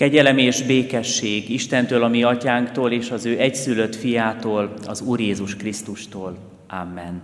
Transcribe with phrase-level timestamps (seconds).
[0.00, 5.56] Kegyelem és békesség Istentől, a mi atyánktól, és az ő egyszülött fiától, az Úr Jézus
[5.56, 6.38] Krisztustól.
[6.68, 7.22] Amen.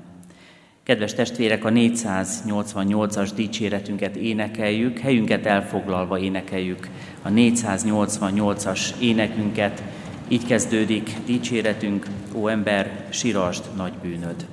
[0.82, 6.88] Kedves testvérek, a 488-as dicséretünket énekeljük, helyünket elfoglalva énekeljük
[7.22, 9.82] a 488-as énekünket.
[10.28, 14.46] Így kezdődik dicséretünk, ó ember, sirasd nagy bűnöd.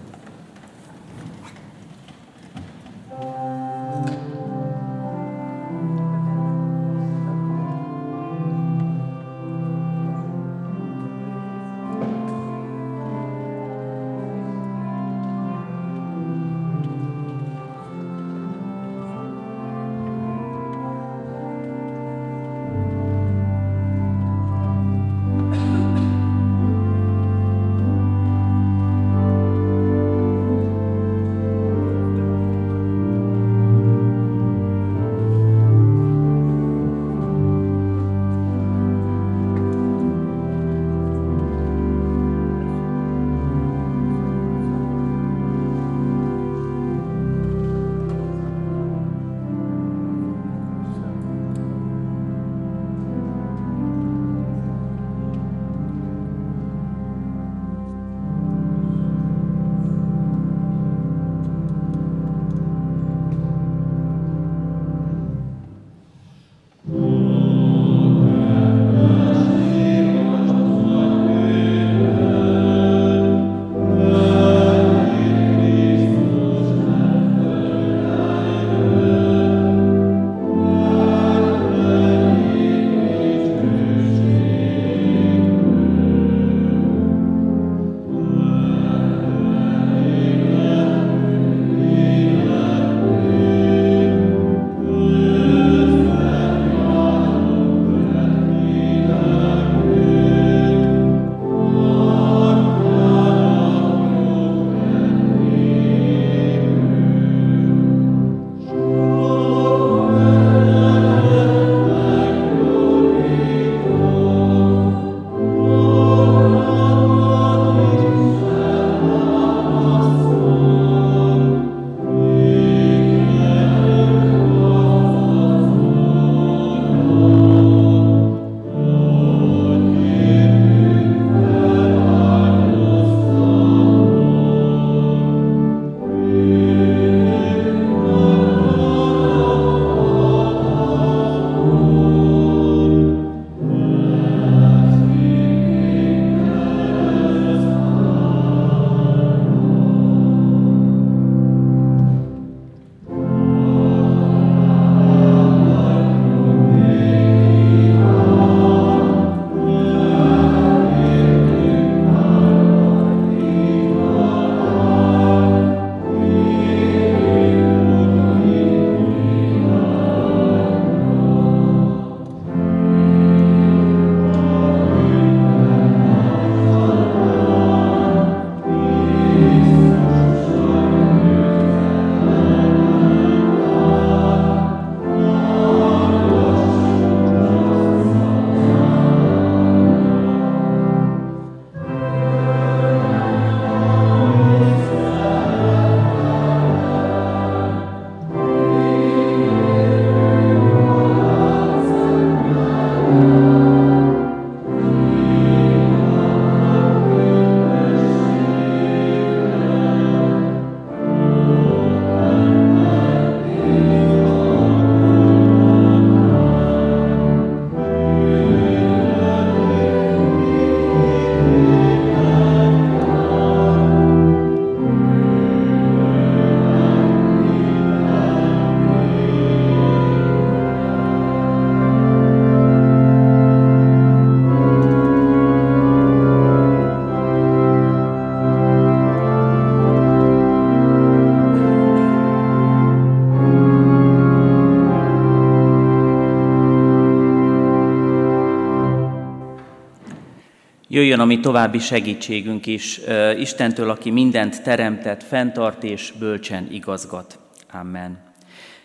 [251.03, 252.99] Jöjjön a mi további segítségünk is
[253.37, 257.39] Istentől, aki mindent teremtett, fenntart és bölcsen igazgat.
[257.71, 258.33] Amen.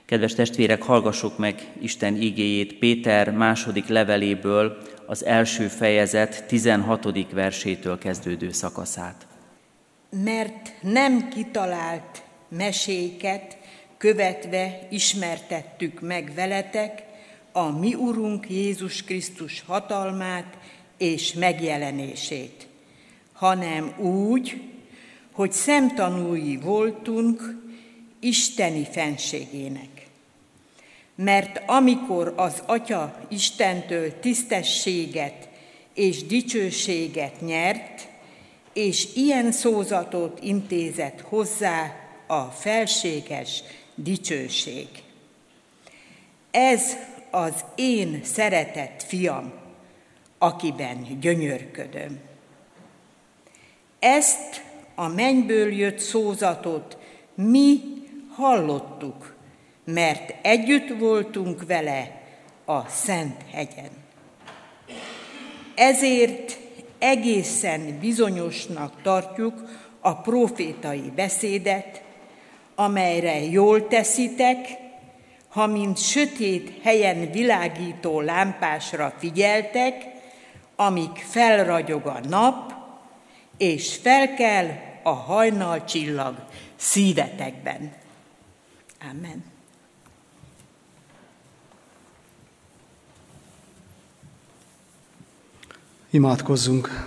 [0.06, 7.32] Kedves testvérek, hallgassuk meg Isten igéjét Péter második leveléből, az első fejezet 16.
[7.32, 9.26] versétől kezdődő szakaszát.
[10.24, 13.58] Mert nem kitalált meséket
[13.98, 17.02] követve ismertettük meg veletek,
[17.52, 20.57] a mi Urunk Jézus Krisztus hatalmát
[20.98, 22.66] és megjelenését,
[23.32, 24.60] hanem úgy,
[25.32, 27.56] hogy szemtanúi voltunk
[28.20, 30.06] Isteni fenségének.
[31.14, 35.48] Mert amikor az Atya Istentől tisztességet
[35.94, 38.08] és dicsőséget nyert,
[38.72, 41.94] és ilyen szózatot intézett hozzá
[42.26, 43.62] a felséges
[43.94, 44.88] dicsőség.
[46.50, 46.96] Ez
[47.30, 49.52] az én szeretett fiam,
[50.38, 52.20] akiben gyönyörködöm.
[53.98, 54.62] Ezt
[54.94, 56.98] a mennyből jött szózatot
[57.34, 57.80] mi
[58.34, 59.34] hallottuk,
[59.84, 62.22] mert együtt voltunk vele
[62.64, 63.90] a Szent hegyen.
[65.74, 66.58] Ezért
[66.98, 69.62] egészen bizonyosnak tartjuk
[70.00, 72.02] a profétai beszédet,
[72.74, 74.68] amelyre jól teszitek,
[75.48, 80.06] ha mint sötét helyen világító lámpásra figyeltek,
[80.80, 82.72] amíg felragyog a nap,
[83.56, 86.34] és felkel a hajnal csillag
[86.76, 87.92] szívetekben.
[89.10, 89.44] Amen.
[96.10, 97.06] Imádkozzunk.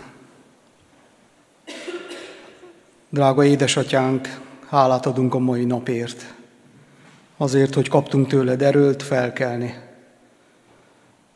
[3.10, 6.34] Drága édesatyánk, hálát adunk a mai napért.
[7.38, 9.91] Azért, hogy kaptunk tőled erőt felkelni.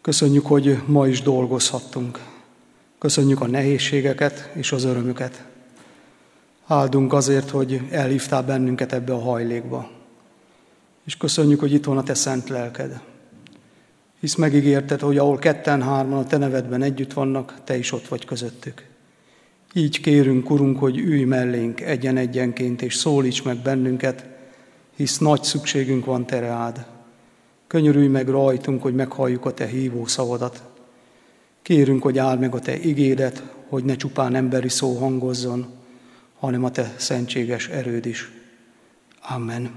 [0.06, 2.20] Köszönjük, hogy ma is dolgozhattunk.
[2.98, 5.46] Köszönjük a nehézségeket és az örömüket.
[6.66, 9.90] Áldunk azért, hogy elhívtál bennünket ebbe a hajlékba.
[11.06, 13.02] És köszönjük, hogy itt van a te szent lelked.
[14.20, 18.86] Hisz megígérted, hogy ahol ketten-hárman a te nevedben együtt vannak, te is ott vagy közöttük.
[19.74, 24.26] Így kérünk, Urunk, hogy ülj mellénk egyen-egyenként, és szólíts meg bennünket,
[24.96, 26.95] hisz nagy szükségünk van te reád.
[27.76, 30.64] Könyörülj meg rajtunk, hogy meghalljuk a te hívó szavadat.
[31.62, 35.66] Kérünk, hogy áld meg a te igédet, hogy ne csupán emberi szó hangozzon,
[36.40, 38.32] hanem a te szentséges erőd is.
[39.22, 39.72] Amen.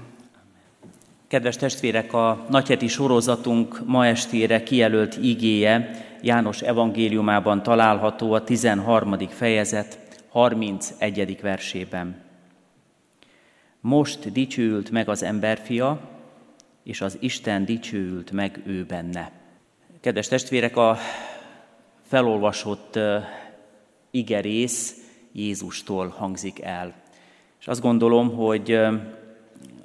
[1.27, 9.17] Kedves testvérek, a nagyheti sorozatunk ma estére kijelölt igéje János evangéliumában található a 13.
[9.29, 9.99] fejezet
[10.29, 11.39] 31.
[11.41, 12.21] versében.
[13.81, 16.17] Most dicsőült meg az emberfia,
[16.89, 19.31] és az Isten dicsőült meg ő benne.
[20.01, 20.97] Kedves testvérek, a
[22.07, 22.99] felolvasott
[24.11, 24.95] igerész
[25.31, 26.93] Jézustól hangzik el.
[27.59, 28.71] És azt gondolom, hogy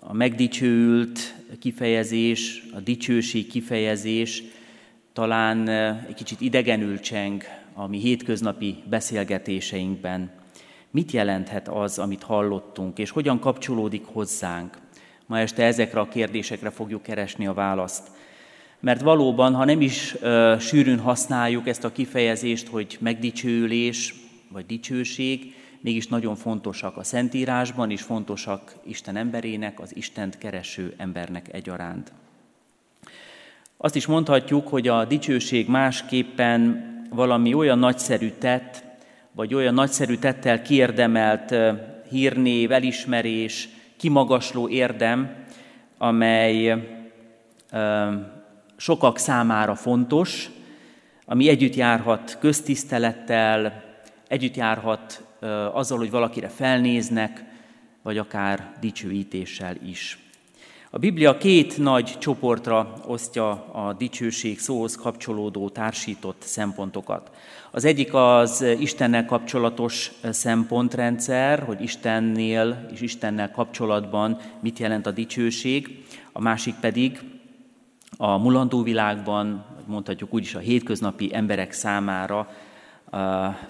[0.01, 4.43] a megdicsőült kifejezés, a dicsőség kifejezés
[5.13, 5.69] talán
[6.09, 7.43] egy kicsit idegenül cseng
[7.75, 10.31] a mi hétköznapi beszélgetéseinkben.
[10.91, 14.83] Mit jelenthet az, amit hallottunk, és hogyan kapcsolódik hozzánk?
[15.35, 18.11] Ma este ezekre a kérdésekre fogjuk keresni a választ.
[18.81, 24.15] Mert valóban, ha nem is uh, sűrűn használjuk ezt a kifejezést, hogy megdicsőülés
[24.49, 31.53] vagy dicsőség, mégis nagyon fontosak a Szentírásban, és fontosak Isten emberének, az Istent kereső embernek
[31.53, 32.13] egyaránt.
[33.77, 38.85] Azt is mondhatjuk, hogy a dicsőség másképpen valami olyan nagyszerű tett,
[39.33, 41.55] vagy olyan nagyszerű tettel kiérdemelt
[42.11, 43.69] hírnév, elismerés,
[44.05, 45.45] kimagasló érdem,
[45.99, 46.75] amely
[48.77, 50.51] sokak számára fontos,
[51.27, 53.83] ami együtt járhat köztisztelettel,
[54.29, 55.25] együtt járhat
[55.73, 57.45] azzal, hogy valakire felnéznek,
[58.03, 60.24] vagy akár dicsőítéssel is.
[60.95, 67.31] A Biblia két nagy csoportra osztja a dicsőség szóhoz kapcsolódó társított szempontokat.
[67.71, 76.05] Az egyik az Istennel kapcsolatos szempontrendszer, hogy Istennél és Istennel kapcsolatban mit jelent a dicsőség,
[76.33, 77.21] a másik pedig
[78.17, 82.49] a mulandó világban, mondhatjuk úgy is a hétköznapi emberek számára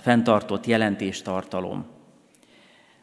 [0.00, 1.93] fenntartott jelentéstartalom,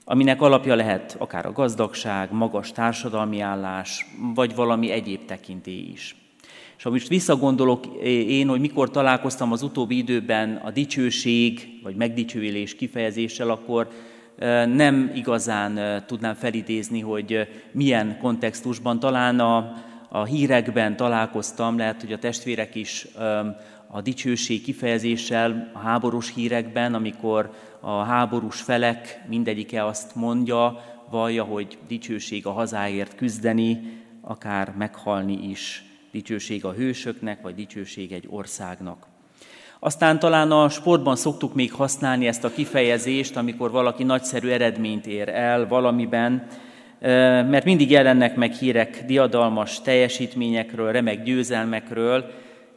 [0.06, 4.06] aminek alapja lehet akár a gazdagság, magas társadalmi állás,
[4.36, 6.16] vagy valami egyéb tekintély is.
[6.78, 7.86] És ha most visszagondolok
[8.28, 13.88] én, hogy mikor találkoztam az utóbbi időben a dicsőség vagy megdicsőülés kifejezéssel, akkor
[14.66, 19.00] nem igazán tudnám felidézni, hogy milyen kontextusban.
[19.00, 19.74] Talán a,
[20.10, 23.08] a hírekben találkoztam, lehet, hogy a testvérek is
[23.94, 31.78] a dicsőség kifejezéssel a háborús hírekben, amikor a háborús felek mindegyike azt mondja, vallja, hogy
[31.88, 39.06] dicsőség a hazáért küzdeni, akár meghalni is, dicsőség a hősöknek, vagy dicsőség egy országnak.
[39.80, 45.30] Aztán talán a sportban szoktuk még használni ezt a kifejezést, amikor valaki nagyszerű eredményt ér
[45.30, 46.48] el valamiben,
[47.50, 52.32] mert mindig jelennek meg hírek diadalmas teljesítményekről, remek győzelmekről,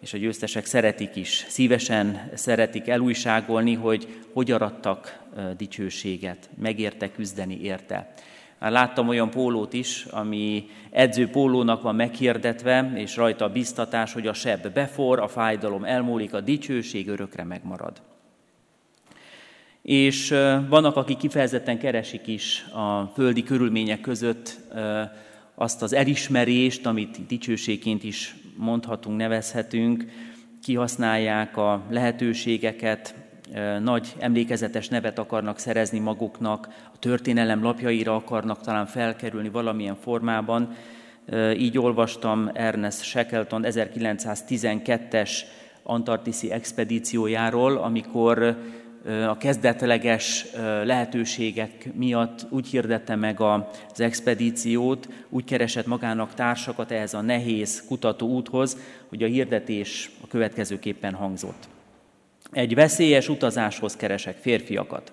[0.04, 5.22] és a győztesek szeretik is, szívesen szeretik elújságolni, hogy hogy arattak
[5.56, 8.14] dicsőséget, megérte küzdeni érte.
[8.58, 14.32] Láttam olyan pólót is, ami edző pólónak van meghirdetve, és rajta a biztatás, hogy a
[14.32, 18.02] seb befor, a fájdalom elmúlik, a dicsőség örökre megmarad.
[19.82, 20.28] És
[20.68, 24.60] vannak, akik kifejezetten keresik is a földi körülmények között
[25.54, 30.04] azt az elismerést, amit dicsőségként is mondhatunk, nevezhetünk,
[30.62, 33.14] kihasználják a lehetőségeket,
[33.80, 40.74] nagy emlékezetes nevet akarnak szerezni maguknak, a történelem lapjaira akarnak talán felkerülni valamilyen formában.
[41.56, 45.30] Így olvastam Ernest Shackleton 1912-es
[45.82, 48.56] antarktiszi expedíciójáról, amikor
[49.28, 50.46] a kezdetleges
[50.84, 58.28] lehetőségek miatt úgy hirdette meg az expedíciót, úgy keresett magának társakat ehhez a nehéz kutató
[58.28, 58.76] úthoz,
[59.08, 61.68] hogy a hirdetés a következőképpen hangzott.
[62.50, 65.12] Egy veszélyes utazáshoz keresek férfiakat.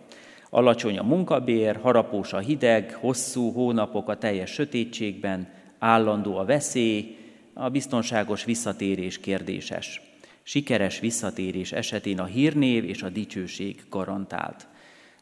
[0.50, 5.48] Alacsony a munkabér, harapós a hideg, hosszú hónapok a teljes sötétségben,
[5.80, 7.16] állandó a veszély,
[7.54, 10.11] a biztonságos visszatérés kérdéses.
[10.52, 14.68] Sikeres visszatérés esetén a hírnév és a dicsőség garantált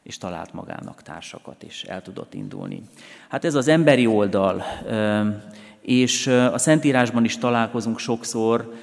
[0.04, 2.82] és talált magának társakat, és el tudott indulni.
[3.28, 4.64] Hát ez az emberi oldal,
[5.82, 8.74] és a Szentírásban is találkozunk sokszor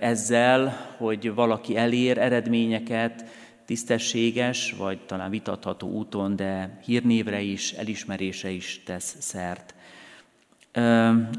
[0.00, 3.24] ezzel, hogy valaki elér eredményeket,
[3.64, 9.74] tisztességes, vagy talán vitatható úton, de hírnévre is, elismerése is tesz szert.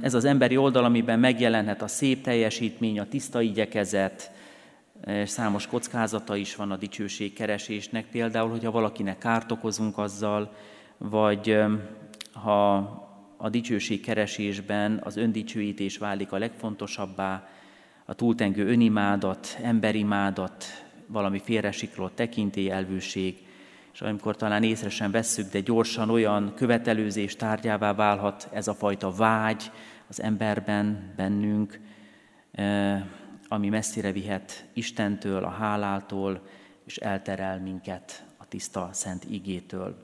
[0.01, 4.31] Ez az emberi oldal, amiben megjelenhet a szép teljesítmény, a tiszta igyekezet,
[5.25, 10.53] számos kockázata is van a dicsőség keresésnek, például, hogyha valakinek kárt okozunk azzal,
[10.97, 11.57] vagy
[12.33, 12.75] ha
[13.37, 17.49] a dicsőség keresésben az öndicsőítés válik a legfontosabbá,
[18.05, 20.65] a túltengő önimádat, emberimádat,
[21.07, 23.37] valami félresiklott tekintélyelvűség,
[23.93, 29.11] és amikor talán észre sem vesszük, de gyorsan olyan követelőzés tárgyává válhat ez a fajta
[29.11, 29.71] vágy
[30.07, 31.79] az emberben, bennünk,
[33.51, 36.41] ami messzire vihet Istentől, a hálától,
[36.85, 39.95] és elterel minket a tiszta szent igétől.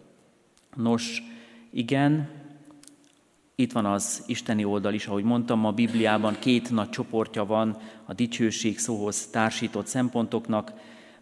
[0.76, 1.22] Nos,
[1.70, 2.30] igen,
[3.56, 8.14] itt van az isteni oldal is, ahogy mondtam, a Bibliában két nagy csoportja van a
[8.14, 10.74] dicsőség szóhoz társított szempontoknak,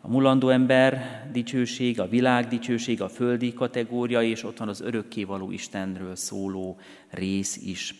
[0.01, 5.51] a mulandó ember dicsőség, a világ dicsőség, a földi kategória, és ott van az örökkévaló
[5.51, 6.77] Istenről szóló
[7.09, 7.95] rész is.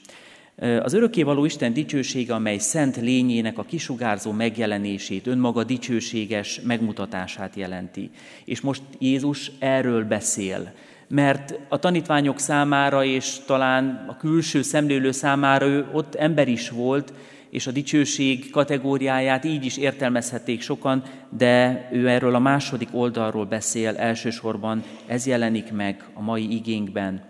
[0.81, 8.09] Az örökkévaló Isten dicsősége, amely szent lényének a kisugárzó megjelenését, önmaga dicsőséges megmutatását jelenti.
[8.45, 10.73] És most Jézus erről beszél
[11.07, 17.13] mert a tanítványok számára és talán a külső szemlélő számára ő ott ember is volt,
[17.49, 21.03] és a dicsőség kategóriáját így is értelmezhették sokan,
[21.37, 27.21] de ő erről a második oldalról beszél elsősorban, ez jelenik meg a mai igénkben.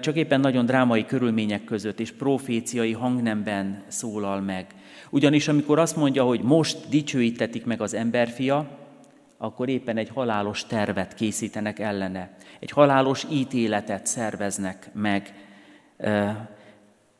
[0.00, 4.66] Csak éppen nagyon drámai körülmények között és proféciai hangnemben szólal meg.
[5.10, 8.68] Ugyanis amikor azt mondja, hogy most dicsőítetik meg az emberfia,
[9.38, 12.36] akkor éppen egy halálos tervet készítenek ellene.
[12.58, 15.34] Egy halálos ítéletet szerveznek meg,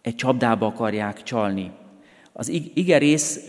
[0.03, 1.71] egy csapdába akarják csalni.
[2.33, 3.49] Az igerész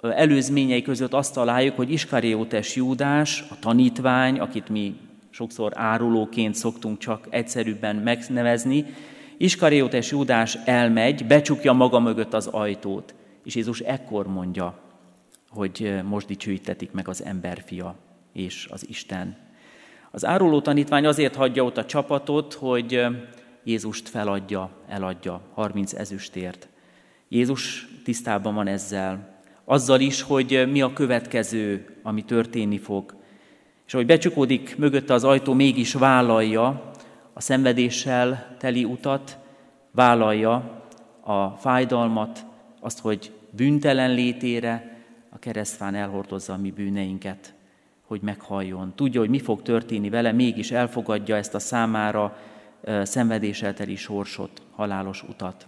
[0.00, 4.96] előzményei között azt találjuk, hogy Iskariótes Júdás, a tanítvány, akit mi
[5.32, 8.84] sokszor árulóként szoktunk csak egyszerűbben megnevezni,
[9.36, 14.78] Iskariótes Júdás elmegy, becsukja maga mögött az ajtót, és Jézus ekkor mondja,
[15.48, 17.94] hogy most dicsőítetik meg az emberfia
[18.32, 19.36] és az Isten.
[20.10, 23.06] Az áruló tanítvány azért hagyja ott a csapatot, hogy
[23.64, 26.68] Jézust feladja, eladja 30 ezüstért.
[27.28, 29.40] Jézus tisztában van ezzel.
[29.64, 33.21] Azzal is, hogy mi a következő, ami történni fog.
[33.92, 36.90] És ahogy becsukódik mögötte az ajtó, mégis vállalja
[37.32, 39.38] a szenvedéssel teli utat,
[39.90, 40.82] vállalja
[41.20, 42.44] a fájdalmat,
[42.80, 47.54] azt, hogy büntelen létére a keresztfán elhordozza a mi bűneinket,
[48.06, 48.92] hogy meghalljon.
[48.94, 52.36] Tudja, hogy mi fog történni vele, mégis elfogadja ezt a számára
[53.02, 55.66] szenvedéssel teli sorsot, halálos utat.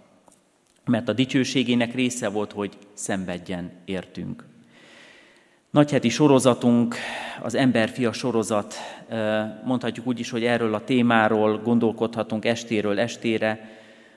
[0.85, 4.54] Mert a dicsőségének része volt, hogy szenvedjen értünk.
[5.75, 6.95] Nagyheti sorozatunk,
[7.41, 8.75] az emberfia sorozat,
[9.65, 13.69] mondhatjuk úgy is, hogy erről a témáról gondolkodhatunk estéről estére.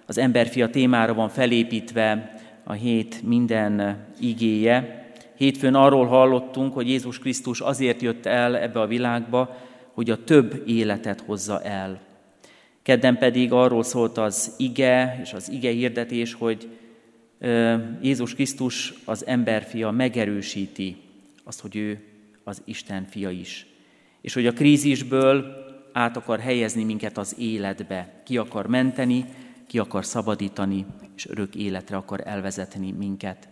[0.07, 2.35] Az emberfia témára van felépítve
[2.65, 5.07] a hét minden igéje.
[5.37, 9.57] Hétfőn arról hallottunk, hogy Jézus Krisztus azért jött el ebbe a világba,
[9.95, 12.01] hogy a több életet hozza el.
[12.83, 16.69] Kedden pedig arról szólt az ige és az ige hirdetés, hogy
[18.03, 21.07] Jézus Krisztus, az emberfia megerősíti
[21.49, 22.05] azt, hogy ő
[22.45, 23.67] az Isten fia is.
[24.21, 29.25] És hogy a krízisből át akar helyezni minket az életbe, ki akar menteni,
[29.67, 30.87] ki akar szabadítani,
[31.17, 33.49] és örök életre akar elvezetni minket.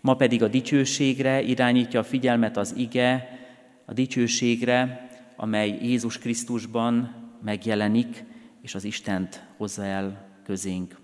[0.00, 3.38] Ma pedig a dicsőségre irányítja a figyelmet az ige,
[3.84, 7.14] a dicsőségre, amely Jézus Krisztusban
[7.44, 8.24] megjelenik,
[8.62, 10.98] és az Istent hozza el közénk.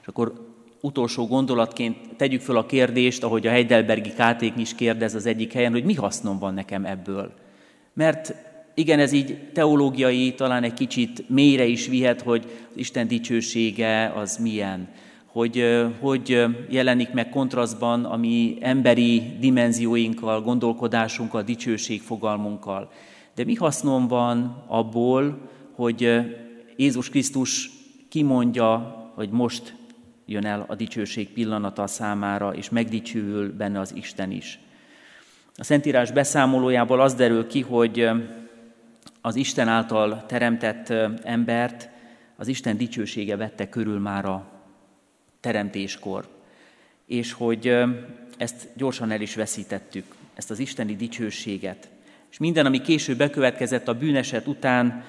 [0.00, 0.45] És akkor
[0.86, 5.72] utolsó gondolatként tegyük föl a kérdést, ahogy a Heidelbergi Káték is kérdez az egyik helyen,
[5.72, 7.32] hogy mi hasznom van nekem ebből.
[7.94, 8.34] Mert
[8.74, 14.88] igen, ez így teológiai, talán egy kicsit mélyre is vihet, hogy Isten dicsősége az milyen,
[15.26, 15.64] hogy
[16.00, 22.90] hogy jelenik meg kontrasztban a mi emberi dimenzióinkkal, gondolkodásunkkal, dicsőség fogalmunkkal.
[23.34, 25.38] De mi hasznom van abból,
[25.74, 26.20] hogy
[26.76, 27.70] Jézus Krisztus
[28.08, 29.74] kimondja, hogy most
[30.26, 34.58] jön el a dicsőség pillanata számára, és megdicsőül benne az Isten is.
[35.56, 38.10] A Szentírás beszámolójából az derül ki, hogy
[39.20, 40.88] az Isten által teremtett
[41.22, 41.88] embert
[42.36, 44.46] az Isten dicsősége vette körül már a
[45.40, 46.28] teremtéskor,
[47.06, 47.76] és hogy
[48.36, 51.88] ezt gyorsan el is veszítettük, ezt az isteni dicsőséget.
[52.30, 55.04] És minden, ami később bekövetkezett a bűneset után,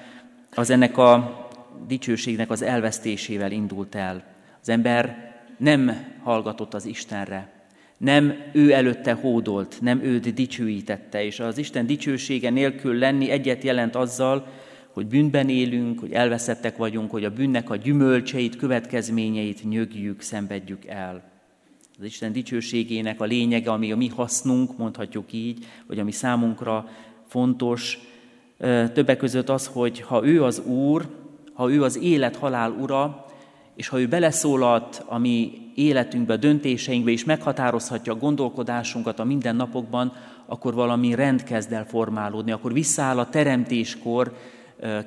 [0.54, 1.48] az ennek a
[1.86, 4.24] dicsőségnek az elvesztésével indult el.
[4.60, 7.58] Az ember nem hallgatott az Istenre,
[7.96, 13.96] nem ő előtte hódolt, nem őt dicsőítette, és az Isten dicsősége nélkül lenni egyet jelent
[13.96, 14.46] azzal,
[14.92, 21.30] hogy bűnben élünk, hogy elveszettek vagyunk, hogy a bűnnek a gyümölcseit, következményeit nyögjük, szenvedjük el.
[21.98, 26.88] Az Isten dicsőségének a lényege, ami a mi hasznunk, mondhatjuk így, vagy ami számunkra
[27.26, 27.98] fontos,
[28.92, 31.06] többek között az, hogy ha ő az Úr,
[31.52, 33.26] ha ő az élet-halál ura,
[33.78, 40.12] és ha ő beleszólalt a mi életünkbe, a döntéseinkbe, és meghatározhatja a gondolkodásunkat a mindennapokban,
[40.46, 44.36] akkor valami rend kezd el formálódni, akkor visszaáll a teremtéskor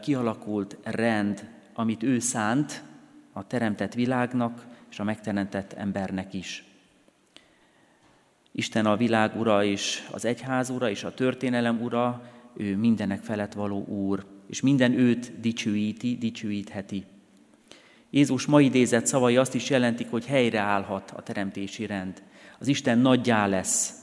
[0.01, 2.83] kialakult rend, amit ő szánt
[3.33, 6.63] a teremtett világnak és a megteremtett embernek is.
[8.51, 12.21] Isten a világ ura és az egyház ura és a történelem ura,
[12.57, 17.05] ő mindenek felett való úr, és minden őt dicsőíti, dicsőítheti.
[18.13, 22.21] Jézus ma idézett szavai azt is jelentik, hogy helyreállhat a teremtési rend.
[22.59, 23.93] Az Isten nagyjá lesz,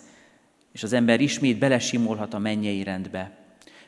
[0.73, 3.37] és az ember ismét belesimolhat a mennyei rendbe.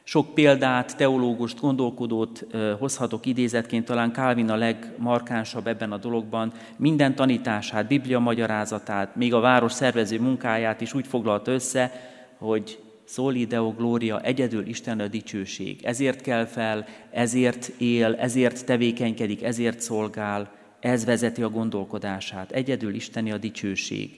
[0.02, 2.46] Sok példát, teológust, gondolkodót
[2.78, 6.52] hozhatok idézetként, talán Calvin a legmarkánsabb ebben a dologban.
[6.76, 11.92] Minden tanítását, Biblia magyarázatát, még a város szervező munkáját is úgy foglalta össze,
[12.38, 12.78] hogy
[13.10, 15.84] Szóli Deo Gloria, egyedül Isten a dicsőség.
[15.84, 22.52] Ezért kell fel, ezért él, ezért tevékenykedik, ezért szolgál, ez vezeti a gondolkodását.
[22.52, 24.10] Egyedül Isteni a dicsőség.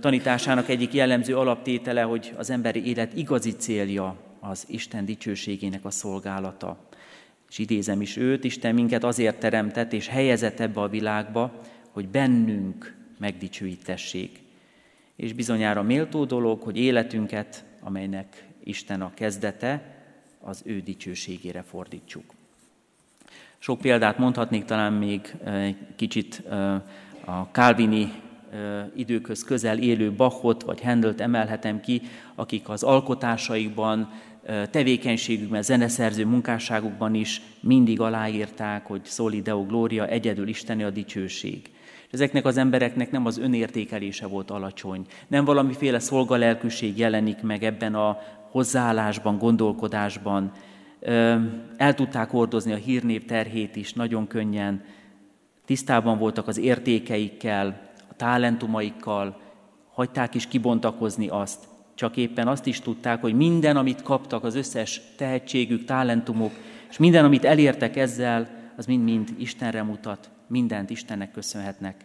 [0.00, 6.88] Tanításának egyik jellemző alaptétele, hogy az emberi élet igazi célja az Isten dicsőségének a szolgálata.
[7.48, 12.96] És idézem is őt, Isten minket azért teremtett és helyezett ebbe a világba, hogy bennünk
[13.18, 14.46] megdicsőítessék
[15.18, 19.96] és bizonyára méltó dolog, hogy életünket, amelynek Isten a kezdete,
[20.40, 22.24] az ő dicsőségére fordítsuk.
[23.58, 25.34] Sok példát mondhatnék, talán még
[25.96, 26.42] kicsit
[27.24, 28.12] a kálvini
[28.96, 32.02] időköz közel élő Bachot vagy Hendelt emelhetem ki,
[32.34, 34.10] akik az alkotásaikban,
[34.70, 41.70] tevékenységükben, zeneszerző munkásságukban is mindig aláírták, hogy Soli Deo Gloria, egyedül Isteni a dicsőség.
[42.10, 48.18] Ezeknek az embereknek nem az önértékelése volt alacsony, nem valamiféle szolgalelkűség jelenik meg ebben a
[48.50, 50.52] hozzáállásban, gondolkodásban.
[51.76, 54.84] El tudták hordozni a hírnév terhét is nagyon könnyen,
[55.64, 59.40] tisztában voltak az értékeikkel, a talentumaikkal,
[59.92, 65.00] hagyták is kibontakozni azt, csak éppen azt is tudták, hogy minden, amit kaptak, az összes
[65.16, 66.52] tehetségük, talentumok,
[66.90, 72.04] és minden, amit elértek ezzel, az mind-mind Istenre mutat, mindent Istennek köszönhetnek.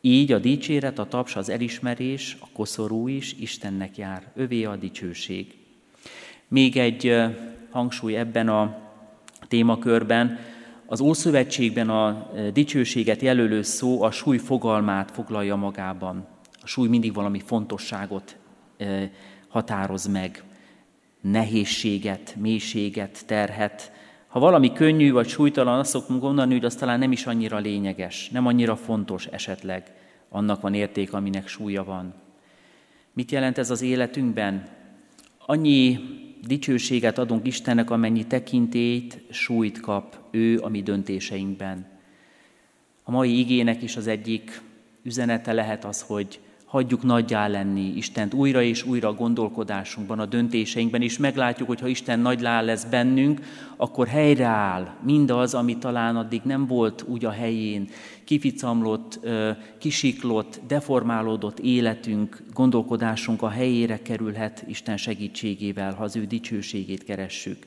[0.00, 4.30] Így a dicséret, a taps, az elismerés, a koszorú is Istennek jár.
[4.34, 5.54] Övé a dicsőség.
[6.48, 7.14] Még egy
[7.70, 8.78] hangsúly ebben a
[9.48, 10.38] témakörben,
[10.86, 16.26] az Ószövetségben a dicsőséget jelölő szó a súly fogalmát foglalja magában.
[16.62, 18.36] A súly mindig valami fontosságot
[19.48, 20.42] határoz meg,
[21.20, 23.92] nehézséget, mélységet, terhet,
[24.36, 28.28] ha valami könnyű vagy súlytalan, azt szoktunk gondolni, hogy az talán nem is annyira lényeges,
[28.28, 29.92] nem annyira fontos esetleg.
[30.28, 32.14] Annak van érték, aminek súlya van.
[33.12, 34.68] Mit jelent ez az életünkben?
[35.46, 35.98] Annyi
[36.46, 41.86] dicsőséget adunk Istennek, amennyi tekintélyt, súlyt kap ő a mi döntéseinkben.
[43.02, 44.60] A mai igének is az egyik
[45.02, 46.40] üzenete lehet az, hogy
[46.76, 51.86] hagyjuk nagyjá lenni Istent újra és újra a gondolkodásunkban, a döntéseinkben, és meglátjuk, hogy ha
[51.86, 53.40] Isten nagyjá lesz bennünk,
[53.76, 57.88] akkor helyreáll mindaz, ami talán addig nem volt úgy a helyén,
[58.24, 59.20] kificamlott,
[59.78, 67.66] kisiklott, deformálódott életünk, gondolkodásunk a helyére kerülhet Isten segítségével, ha az ő dicsőségét keressük.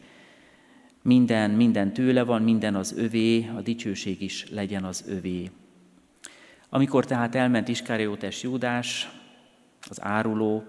[1.02, 5.50] Minden, minden tőle van, minden az övé, a dicsőség is legyen az övé.
[6.70, 9.10] Amikor tehát elment Iskáriótes Júdás,
[9.90, 10.64] az áruló,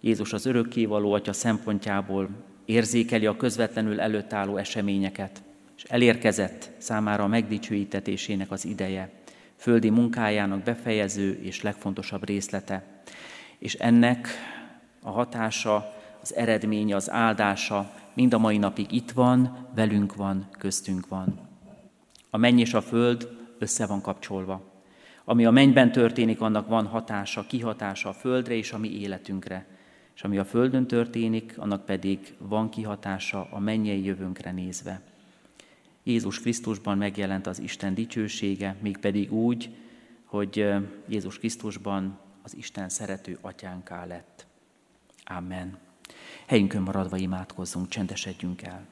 [0.00, 2.28] Jézus az örökkévaló atya szempontjából
[2.64, 5.42] érzékeli a közvetlenül előtt álló eseményeket,
[5.76, 9.10] és elérkezett számára a megdicsőítetésének az ideje,
[9.56, 13.02] földi munkájának befejező és legfontosabb részlete.
[13.58, 14.28] És ennek
[15.02, 21.08] a hatása, az eredménye, az áldása mind a mai napig itt van, velünk van, köztünk
[21.08, 21.48] van.
[22.30, 24.77] A menny és a föld össze van kapcsolva.
[25.28, 29.66] Ami a mennyben történik, annak van hatása, kihatása a földre és a mi életünkre.
[30.14, 35.00] És ami a földön történik, annak pedig van kihatása a mennyei jövőnkre nézve.
[36.02, 39.70] Jézus Krisztusban megjelent az Isten dicsősége, mégpedig úgy,
[40.24, 40.66] hogy
[41.08, 44.46] Jézus Krisztusban az Isten szerető atyánká lett.
[45.24, 45.78] Amen.
[46.46, 48.86] Helyünkön maradva imádkozzunk, csendesedjünk el.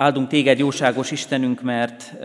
[0.00, 2.16] Áldunk téged, jóságos Istenünk, mert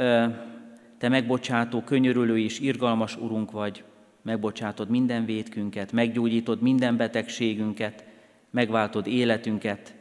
[0.98, 3.84] te megbocsátó, könyörülő és irgalmas Urunk vagy,
[4.22, 8.06] megbocsátod minden vétkünket, meggyógyítod minden betegségünket,
[8.50, 9.96] megváltod életünket,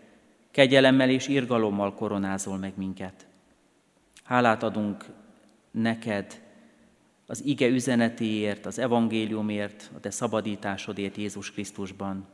[0.51, 3.27] kegyelemmel és irgalommal koronázol meg minket.
[4.25, 5.05] Hálát adunk
[5.71, 6.41] neked
[7.27, 12.27] az ige üzenetéért, az evangéliumért, a te szabadításodért Jézus Krisztusban.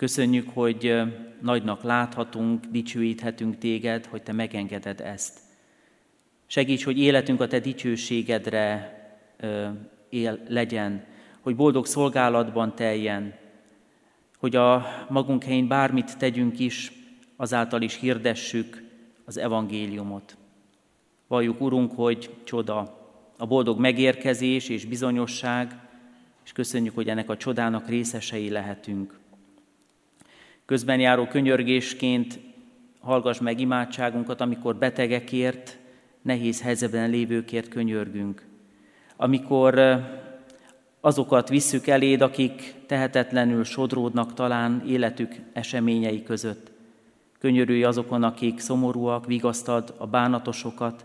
[0.00, 1.02] Köszönjük, hogy
[1.40, 5.38] nagynak láthatunk, dicsőíthetünk téged, hogy te megengeded ezt.
[6.46, 8.94] Segíts, hogy életünk a te dicsőségedre
[10.08, 11.04] él, legyen,
[11.40, 13.34] hogy boldog szolgálatban teljen,
[14.38, 16.92] hogy a magunk helyén bármit tegyünk is,
[17.36, 18.82] azáltal is hirdessük
[19.24, 20.36] az evangéliumot.
[21.26, 25.88] Valljuk, Urunk, hogy csoda, a boldog megérkezés és bizonyosság,
[26.44, 29.19] és köszönjük, hogy ennek a csodának részesei lehetünk.
[30.70, 32.38] Közben járó könyörgésként
[33.00, 35.78] hallgass meg imádságunkat, amikor betegekért,
[36.22, 38.46] nehéz helyzetben lévőkért könyörgünk.
[39.16, 39.80] Amikor
[41.00, 46.70] azokat visszük eléd, akik tehetetlenül sodródnak talán életük eseményei között.
[47.38, 51.04] Könyörülj azokon, akik szomorúak, vigasztad a bánatosokat,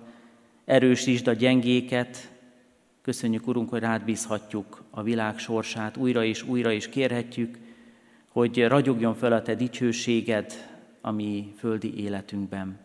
[0.66, 2.32] erősítsd a gyengéket.
[3.02, 7.65] Köszönjük, Urunk, hogy rád bízhatjuk a világ sorsát, újra és újra is kérhetjük,
[8.36, 10.54] hogy ragyogjon fel a Te dicsőséged
[11.02, 12.80] a mi földi életünkben.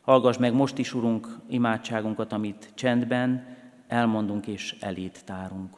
[0.00, 3.56] Hallgass meg most is, Urunk, imádságunkat, amit csendben
[3.88, 5.76] elmondunk és elét tárunk.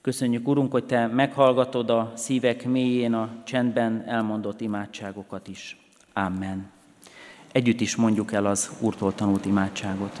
[0.00, 5.76] Köszönjük, Urunk, hogy Te meghallgatod a szívek mélyén a csendben elmondott imádságokat is.
[6.12, 6.70] Amen.
[7.52, 10.20] Együtt is mondjuk el az Úrtól tanult imádságot.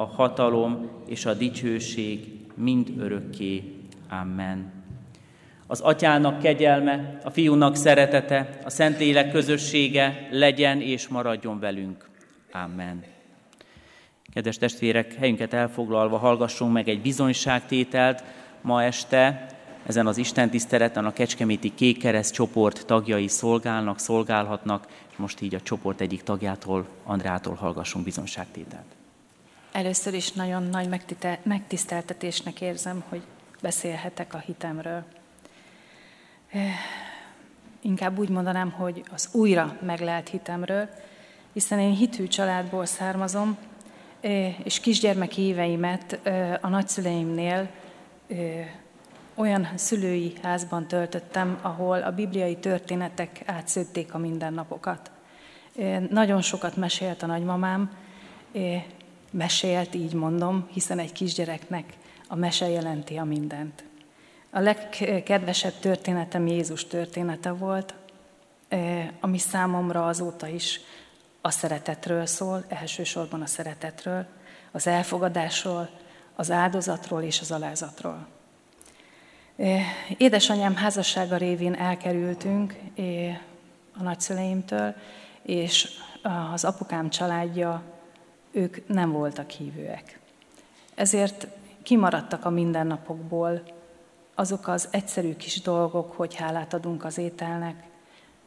[0.00, 3.74] a hatalom és a dicsőség mind örökké.
[4.08, 4.72] Amen.
[5.66, 12.08] Az atyának kegyelme, a fiúnak szeretete, a Szentlélek közössége legyen és maradjon velünk.
[12.52, 13.04] Amen.
[14.32, 18.24] Kedves testvérek, helyünket elfoglalva hallgassunk meg egy bizonyságtételt
[18.60, 19.46] ma este,
[19.86, 25.60] ezen az Isten tiszteleten a Kecskeméti Kékkereszt csoport tagjai szolgálnak, szolgálhatnak, és most így a
[25.60, 28.99] csoport egyik tagjától, Andrától hallgassunk bizonyságtételt.
[29.72, 30.88] Először is nagyon nagy
[31.42, 33.22] megtiszteltetésnek érzem, hogy
[33.62, 35.04] beszélhetek a hitemről.
[36.50, 36.62] Eh,
[37.80, 40.88] inkább úgy mondanám, hogy az újra meglelt hitemről,
[41.52, 43.56] hiszen én hitű családból származom,
[44.20, 47.68] eh, és kisgyermek éveimet eh, a nagyszüleimnél
[49.34, 55.10] olyan szülői házban töltöttem, ahol a bibliai történetek átszőtték a mindennapokat.
[56.10, 57.90] Nagyon sokat mesélt a nagymamám,
[59.30, 61.92] mesélt, így mondom, hiszen egy kisgyereknek
[62.28, 63.84] a mese jelenti a mindent.
[64.50, 67.94] A legkedvesebb történetem Jézus története volt,
[69.20, 70.80] ami számomra azóta is
[71.40, 74.26] a szeretetről szól, elsősorban a szeretetről,
[74.70, 75.90] az elfogadásról,
[76.36, 78.26] az áldozatról és az alázatról.
[80.16, 82.74] Édesanyám házassága révén elkerültünk
[83.98, 84.94] a nagyszüleimtől,
[85.42, 85.88] és
[86.52, 87.82] az apukám családja,
[88.50, 90.18] ők nem voltak hívőek.
[90.94, 91.46] Ezért
[91.82, 93.62] kimaradtak a mindennapokból
[94.34, 97.84] azok az egyszerű kis dolgok, hogy hálát adunk az ételnek,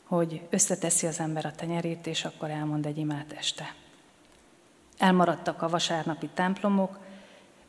[0.03, 3.73] hogy összeteszi az ember a tenyerét, és akkor elmond egy imát este.
[4.97, 6.99] Elmaradtak a vasárnapi templomok,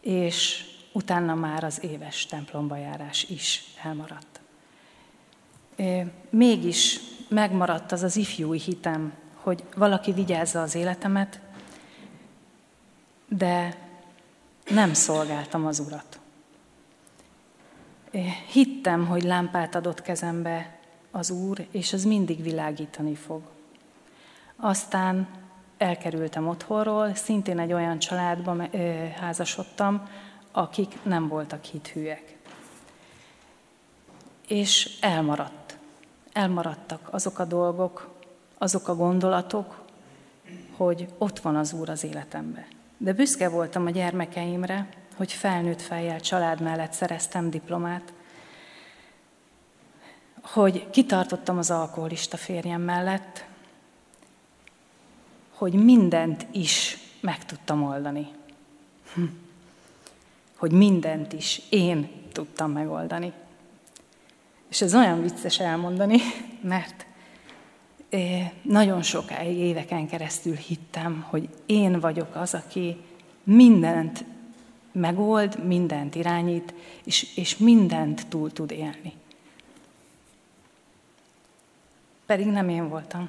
[0.00, 4.40] és utána már az éves templomba járás is elmaradt.
[6.30, 11.40] Mégis megmaradt az az ifjúi hitem, hogy valaki vigyázza az életemet,
[13.28, 13.78] de
[14.70, 16.18] nem szolgáltam az Urat.
[18.52, 20.78] Hittem, hogy lámpát adott kezembe
[21.10, 23.42] az Úr, és az mindig világítani fog.
[24.56, 25.28] Aztán
[25.78, 28.68] elkerültem otthonról, szintén egy olyan családba
[29.20, 30.08] házasodtam,
[30.52, 32.36] akik nem voltak hithűek.
[34.48, 35.78] És elmaradt.
[36.32, 38.14] Elmaradtak azok a dolgok,
[38.58, 39.84] azok a gondolatok,
[40.76, 42.66] hogy ott van az Úr az életembe.
[42.96, 48.12] De büszke voltam a gyermekeimre, hogy felnőtt fejjel család mellett szereztem diplomát,
[50.42, 53.44] hogy kitartottam az alkoholista férjem mellett,
[55.50, 58.28] hogy mindent is meg tudtam oldani.
[59.14, 59.22] Hm.
[60.56, 63.32] Hogy mindent is én tudtam megoldani.
[64.68, 66.18] És ez olyan vicces elmondani,
[66.62, 67.06] mert
[68.62, 72.96] nagyon sokáig éveken keresztül hittem, hogy én vagyok az, aki
[73.42, 74.24] mindent
[74.92, 76.74] megold, mindent irányít,
[77.04, 79.12] és, és mindent túl tud élni.
[82.26, 83.28] Pedig nem én voltam.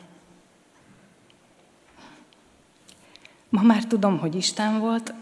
[3.49, 5.13] Ma már tudom, hogy Isten volt,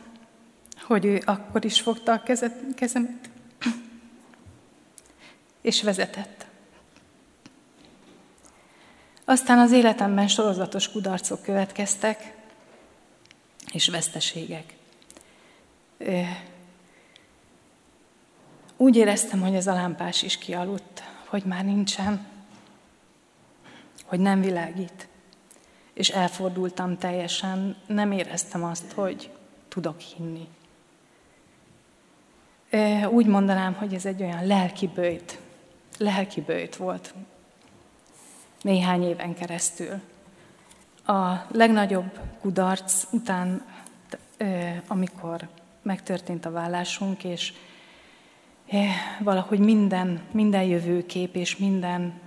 [0.81, 2.23] hogy ő akkor is fogta a
[2.75, 3.29] kezemet,
[5.61, 6.45] és vezetett.
[9.33, 12.35] Aztán az életemben sorozatos kudarcok következtek,
[13.71, 14.75] és veszteségek.
[18.77, 22.27] Úgy éreztem, hogy ez a lámpás is kialudt, hogy már nincsen,
[24.05, 25.07] hogy nem világít.
[25.93, 29.29] És elfordultam teljesen, nem éreztem azt, hogy
[29.67, 30.47] tudok hinni.
[33.09, 35.39] Úgy mondanám, hogy ez egy olyan lelki bőjt,
[35.97, 37.13] lelki bőjt volt,
[38.63, 40.01] néhány éven keresztül.
[41.05, 43.65] A legnagyobb kudarc után,
[44.87, 45.47] amikor
[45.81, 47.53] megtörtént a vállásunk, és
[49.19, 52.19] valahogy minden, minden jövőkép és minden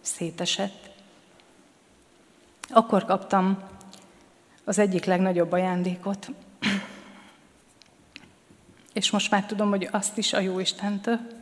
[0.00, 0.90] szétesett,
[2.68, 3.62] akkor kaptam
[4.64, 6.30] az egyik legnagyobb ajándékot,
[8.92, 11.39] és most már tudom, hogy azt is a Jó Istentől,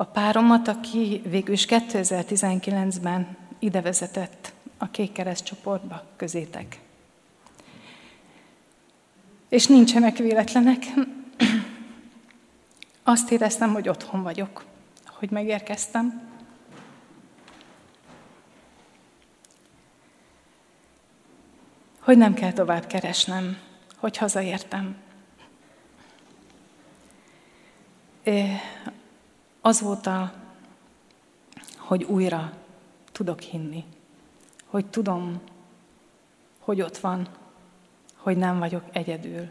[0.00, 6.80] a páromat, aki végül is 2019-ben ide vezetett a Kék Kereszt csoportba közétek.
[9.48, 10.84] És nincsenek véletlenek.
[13.02, 14.64] Azt éreztem, hogy otthon vagyok,
[15.06, 16.22] hogy megérkeztem.
[22.00, 23.58] Hogy nem kell tovább keresnem,
[23.96, 24.96] hogy hazaértem
[29.60, 30.32] azóta,
[31.76, 32.52] hogy újra
[33.12, 33.84] tudok hinni,
[34.66, 35.40] hogy tudom,
[36.58, 37.28] hogy ott van,
[38.16, 39.48] hogy nem vagyok egyedül,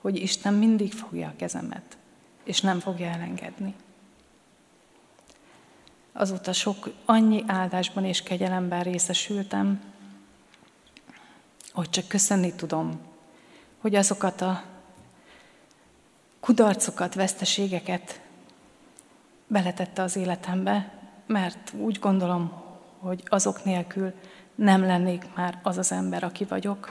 [0.00, 1.96] hogy Isten mindig fogja a kezemet,
[2.44, 3.74] és nem fogja elengedni.
[6.12, 9.80] Azóta sok annyi áldásban és kegyelemben részesültem,
[11.72, 13.00] hogy csak köszönni tudom,
[13.78, 14.62] hogy azokat a
[16.40, 18.20] kudarcokat, veszteségeket
[19.48, 20.92] beletette az életembe,
[21.26, 22.52] mert úgy gondolom,
[22.98, 24.12] hogy azok nélkül
[24.54, 26.90] nem lennék már az az ember, aki vagyok,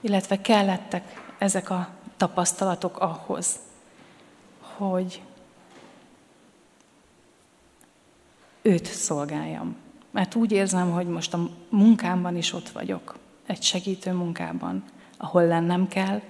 [0.00, 3.58] illetve kellettek ezek a tapasztalatok ahhoz,
[4.60, 5.22] hogy
[8.62, 9.76] őt szolgáljam.
[10.10, 14.84] Mert úgy érzem, hogy most a munkámban is ott vagyok, egy segítő munkában,
[15.16, 16.20] ahol lennem kell,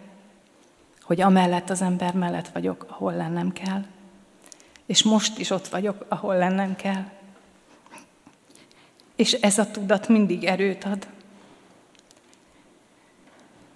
[1.03, 3.85] hogy amellett az ember mellett vagyok, ahol lennem kell,
[4.93, 7.05] és most is ott vagyok, ahol lennem kell.
[9.17, 11.07] És ez a tudat mindig erőt ad.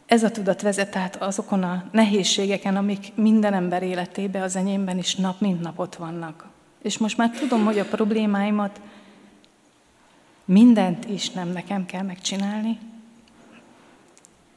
[0.07, 5.15] Ez a tudat vezet át azokon a nehézségeken, amik minden ember életébe, az enyémben is
[5.15, 6.49] nap mint nap ott vannak.
[6.83, 8.81] És most már tudom, hogy a problémáimat
[10.45, 12.79] mindent is nem nekem kell megcsinálni,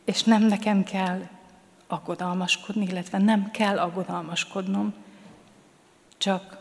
[0.06, 1.28] és nem nekem kell
[1.88, 4.94] aggodalmaskodni, illetve nem kell aggodalmaskodnom,
[6.20, 6.58] csak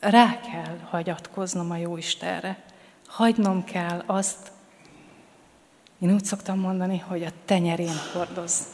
[0.00, 2.64] rá kell hagyatkoznom a jó Istenre.
[3.06, 4.52] Hagynom kell azt,
[5.98, 8.66] én úgy szoktam mondani, hogy a tenyerén hordoz.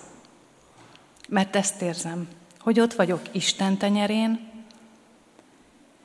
[1.29, 2.29] Mert ezt érzem,
[2.61, 4.51] hogy ott vagyok Isten tenyerén,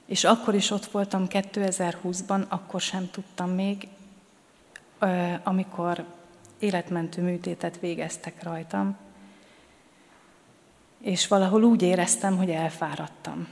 [0.05, 3.87] és akkor is ott voltam 2020-ban, akkor sem tudtam még,
[5.43, 6.05] amikor
[6.59, 8.97] életmentő műtétet végeztek rajtam,
[11.01, 13.47] és valahol úgy éreztem, hogy elfáradtam.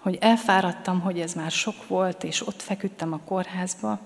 [0.00, 3.98] Hogy elfáradtam, hogy ez már sok volt, és ott feküdtem a kórházba,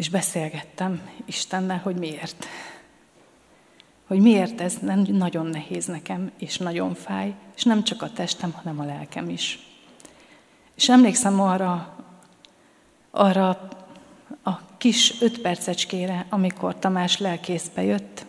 [0.00, 2.46] és beszélgettem Istennel, hogy miért.
[4.06, 8.52] Hogy miért ez nem nagyon nehéz nekem, és nagyon fáj, és nem csak a testem,
[8.52, 9.58] hanem a lelkem is.
[10.74, 11.96] És emlékszem arra,
[13.10, 13.68] arra
[14.42, 18.26] a kis öt percecskére, amikor Tamás lelkészbe jött,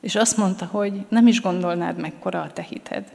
[0.00, 3.12] és azt mondta, hogy nem is gondolnád mekkora a te hited.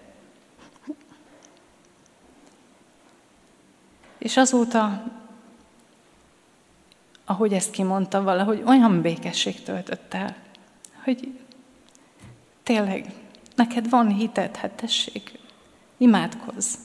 [4.20, 5.04] És azóta,
[7.26, 10.36] ahogy ezt kimondta, valahogy olyan békesség töltött el,
[11.04, 11.40] hogy
[12.64, 13.14] tényleg,
[13.56, 15.40] neked van hited, hát tessék,
[15.98, 16.76] imádkozz.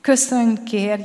[0.00, 1.02] Köszönj, kérj,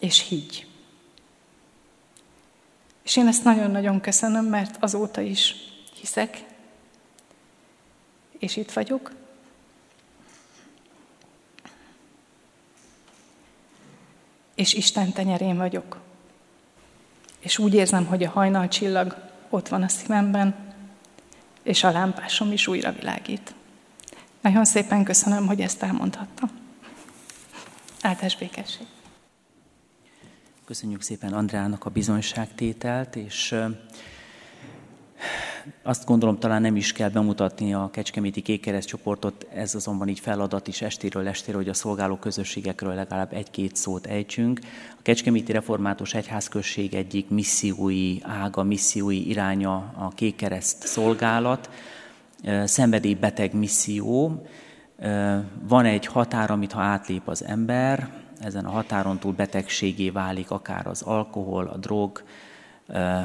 [0.00, 0.66] és higgy.
[3.02, 5.54] És én ezt nagyon-nagyon köszönöm, mert azóta is
[6.00, 6.44] hiszek,
[8.38, 9.12] és itt vagyok.
[14.54, 15.98] És Isten tenyerén vagyok.
[17.38, 19.16] És úgy érzem, hogy a hajnal csillag
[19.48, 20.74] ott van a szívemben,
[21.62, 23.54] és a lámpásom is újra világít.
[24.40, 26.50] Nagyon szépen köszönöm, hogy ezt elmondhattam.
[28.00, 28.86] Általános békesség.
[30.64, 33.54] Köszönjük szépen Andrának a bizonyságtételt, és
[35.82, 40.68] azt gondolom talán nem is kell bemutatni a Kecskeméti Kékkereszt csoportot, ez azonban így feladat
[40.68, 44.60] is estéről estére, hogy a szolgáló közösségekről legalább egy-két szót ejtsünk.
[44.98, 51.70] A Kecskeméti Református Egyházközség egyik missziói ága, missziói iránya a Kékkereszt szolgálat,
[52.64, 54.42] szenvedélybeteg misszió.
[55.68, 60.86] Van egy határ, amit ha átlép az ember, ezen a határon túl betegségé válik akár
[60.86, 62.22] az alkohol, a drog,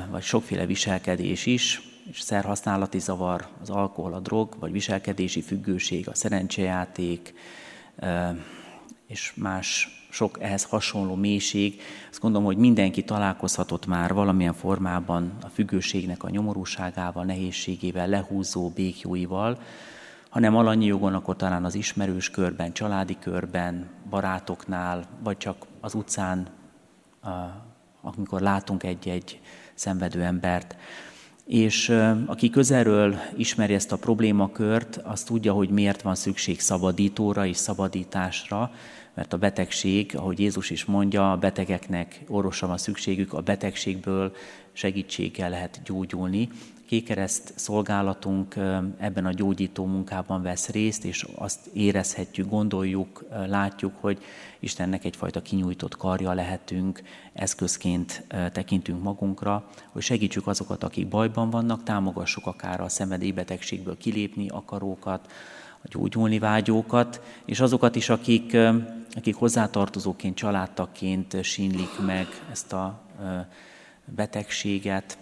[0.09, 6.15] vagy sokféle viselkedés is, és szerhasználati zavar, az alkohol, a drog, vagy viselkedési függőség, a
[6.15, 7.33] szerencsejáték,
[9.07, 11.81] és más sok ehhez hasonló mélység.
[12.09, 19.59] Azt gondolom, hogy mindenki találkozhatott már valamilyen formában a függőségnek a nyomorúságával, nehézségével, lehúzó békjóival,
[20.29, 26.47] hanem alanyi jogon, akkor talán az ismerős körben, családi körben, barátoknál, vagy csak az utcán,
[28.01, 29.39] amikor látunk egy-egy
[29.73, 30.75] szenvedő embert.
[31.45, 31.89] És
[32.25, 38.71] aki közelről ismeri ezt a problémakört, az tudja, hogy miért van szükség szabadítóra és szabadításra,
[39.13, 44.35] mert a betegség, ahogy Jézus is mondja, a betegeknek orvosra van szükségük, a betegségből
[44.73, 46.49] segítséggel lehet gyógyulni,
[46.91, 48.55] Kékereszt szolgálatunk
[48.97, 54.23] ebben a gyógyító munkában vesz részt, és azt érezhetjük, gondoljuk, látjuk, hogy
[54.59, 57.01] Istennek egyfajta kinyújtott karja lehetünk,
[57.33, 65.31] eszközként tekintünk magunkra, hogy segítsük azokat, akik bajban vannak, támogassuk akár a szenvedélybetegségből kilépni akarókat,
[65.83, 68.57] a gyógyulni vágyókat, és azokat is, akik,
[69.15, 73.01] akik hozzátartozóként, családtaként sínlik meg ezt a
[74.05, 75.17] betegséget,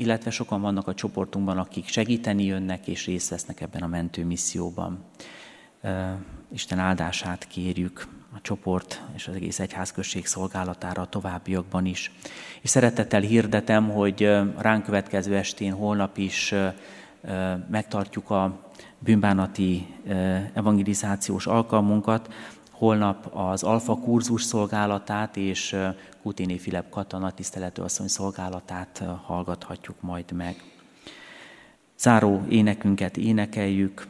[0.00, 5.04] illetve sokan vannak a csoportunkban, akik segíteni jönnek és részt vesznek ebben a mentő misszióban.
[6.52, 12.12] Isten áldását kérjük a csoport és az egész egyházközség szolgálatára a továbbiakban is.
[12.60, 14.22] És szeretettel hirdetem, hogy
[14.58, 16.54] ránk következő estén holnap is
[17.70, 19.86] megtartjuk a bűnbánati
[20.54, 22.32] evangelizációs alkalmunkat,
[22.80, 25.76] holnap az Alfa kurzus szolgálatát és
[26.22, 30.62] Kutini Filip Katana tisztelető asszony szolgálatát hallgathatjuk majd meg.
[31.98, 34.06] Záró énekünket énekeljük.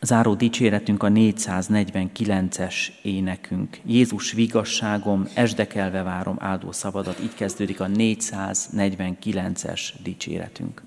[0.00, 3.80] Záró dicséretünk a 449-es énekünk.
[3.84, 7.20] Jézus vigasságom, esdekelve várom áldó szabadat.
[7.20, 10.82] Így kezdődik a 449-es dicséretünk.